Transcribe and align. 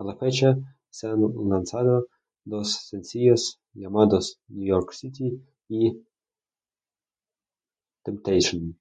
A 0.00 0.04
la 0.08 0.14
fecha 0.22 0.48
se 0.96 1.06
han 1.10 1.22
lanzado 1.52 2.06
dos 2.44 2.70
sencillos 2.90 3.58
llamados 3.72 4.38
"New 4.48 4.66
York 4.68 4.92
City" 4.92 5.42
y 5.70 6.04
"Temptation". 8.04 8.78